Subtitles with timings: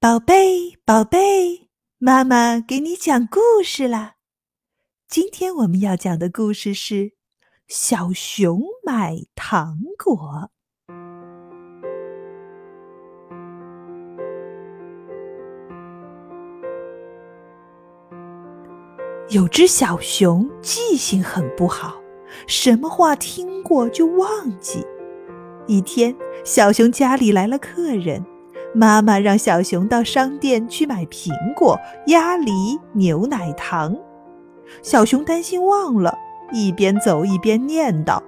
[0.00, 4.14] 宝贝，宝贝，妈妈给你讲故事啦！
[5.08, 6.94] 今天我们要讲的故事是
[7.66, 10.48] 《小熊买糖果》。
[19.30, 22.00] 有只小熊记性很不好，
[22.46, 24.86] 什么话听过就忘记。
[25.66, 28.24] 一天，小熊家里来了客人。
[28.74, 33.96] 妈妈让小熊到商店去买苹果、鸭梨、牛奶糖。
[34.82, 36.14] 小熊担心忘了，
[36.52, 38.20] 一边走一边念叨：“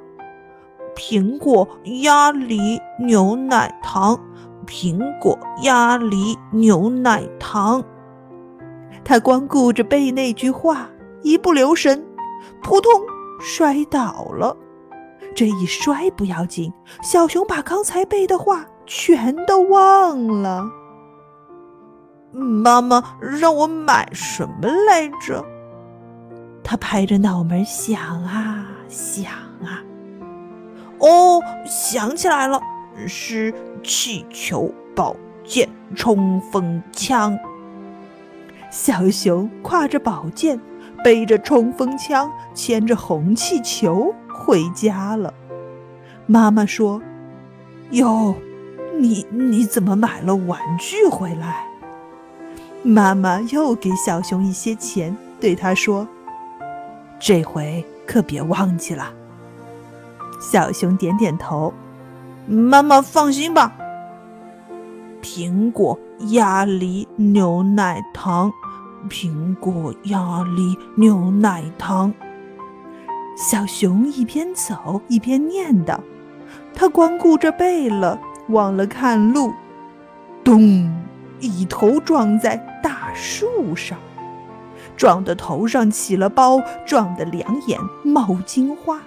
[0.97, 1.69] 苹果、
[2.03, 4.19] 鸭梨、牛奶糖，
[4.67, 7.85] 苹果、鸭梨、牛奶糖。”
[9.05, 10.89] 他光顾着背那句话，
[11.23, 12.03] 一不留神，
[12.63, 12.91] 扑通
[13.41, 14.57] 摔倒了。
[15.35, 16.73] 这一摔不要紧，
[17.03, 18.65] 小熊把刚才背的话。
[18.93, 20.69] 全都忘了。
[22.33, 25.45] 妈妈让我买什么来着？
[26.65, 29.31] 他拍着脑门想啊想
[29.63, 29.79] 啊。
[30.99, 32.61] 哦，想起来了，
[33.07, 37.39] 是气球、宝剑、冲锋枪。
[38.73, 40.61] 小熊挎着宝剑，
[41.05, 45.33] 背着冲锋枪，牵着红气球回家了。
[46.27, 47.01] 妈妈说
[47.93, 48.35] ：“哟。”
[49.01, 51.65] 你你怎么买了玩具回来？
[52.83, 56.07] 妈妈又给小熊一些钱，对他说
[57.19, 59.11] ：“这回可别忘记了。”
[60.39, 61.73] 小熊点点头
[62.47, 63.73] ：“妈妈放心吧。”
[65.23, 68.53] 苹果、鸭梨、牛奶糖，
[69.09, 72.13] 苹果、鸭梨、牛奶糖。
[73.37, 75.99] 小熊一边走一边念叨，
[76.75, 78.21] 他光顾着背了。
[78.51, 79.53] 忘了看路，
[80.45, 80.91] 咚！
[81.41, 83.99] 一头撞在大树上，
[84.95, 89.01] 撞得头上起了包，撞得两眼冒金花。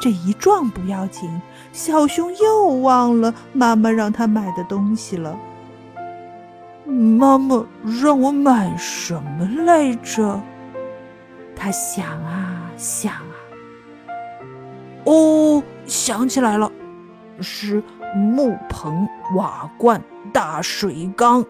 [0.00, 1.42] 这一撞不要紧，
[1.72, 5.38] 小熊又忘了妈妈让他买的东西了。
[6.86, 7.66] 妈妈
[8.02, 10.40] 让我买什么来着？
[11.54, 13.36] 他想啊想啊，
[15.04, 16.72] 哦，想起来了，
[17.42, 17.82] 是。
[18.14, 21.44] 木盆、瓦罐、大水缸，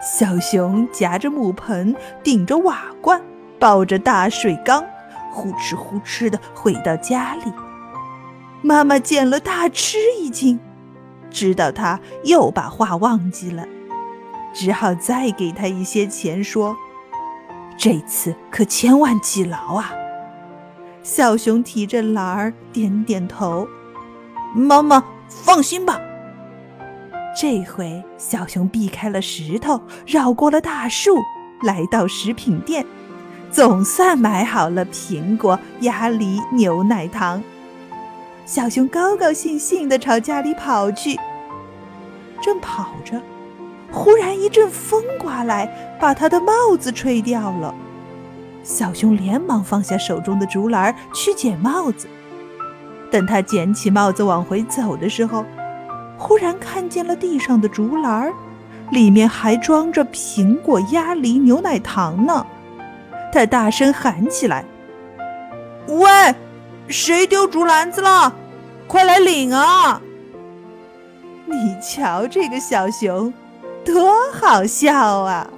[0.00, 3.22] 小熊夹着木盆，顶着瓦罐，
[3.60, 4.84] 抱着大水缸，
[5.30, 7.52] 呼哧呼哧的回到家里。
[8.60, 10.58] 妈妈见了大吃一惊，
[11.30, 13.64] 知道他又把话忘记了，
[14.52, 16.76] 只好再给他一些钱，说
[17.78, 19.92] ：“这次可千万记牢啊！”
[21.04, 23.68] 小熊提着篮儿，点点头。
[24.54, 26.00] 妈妈，放心吧。
[27.34, 31.16] 这回小熊避开了石头，绕过了大树，
[31.62, 32.84] 来到食品店，
[33.50, 37.42] 总算买好了苹果、鸭梨、牛奶糖。
[38.44, 41.18] 小熊高高兴兴地朝家里跑去。
[42.42, 43.22] 正跑着，
[43.90, 47.74] 忽然一阵风刮来，把他的帽子吹掉了。
[48.62, 52.06] 小熊连忙放下手中的竹篮去捡帽子。
[53.12, 55.44] 等他捡起帽子往回走的时候，
[56.16, 58.32] 忽然看见了地上的竹篮儿，
[58.90, 62.46] 里面还装着苹果、鸭梨、牛奶糖呢。
[63.30, 64.64] 他大声喊起来
[65.88, 66.34] ：“喂，
[66.88, 68.34] 谁丢竹篮子了？
[68.86, 70.00] 快来领啊！”
[71.44, 73.32] 你瞧这个小熊，
[73.84, 75.50] 多好笑啊！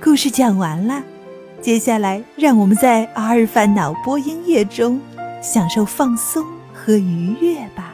[0.00, 1.02] 故事讲完了。
[1.60, 5.00] 接下来，让我们在阿尔法脑波音乐中
[5.42, 7.87] 享受放松和愉悦吧。